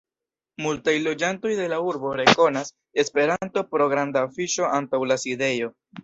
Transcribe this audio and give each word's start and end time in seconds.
Multaj 0.65 0.93
loĝantoj 1.07 1.51
de 1.59 1.65
la 1.73 1.77
urbo 1.89 2.13
rekonas 2.21 2.71
Esperanton 3.03 3.67
pro 3.73 3.87
granda 3.91 4.23
afiŝo 4.29 4.71
antaŭ 4.79 5.01
la 5.13 5.19
sidejo. 5.25 5.69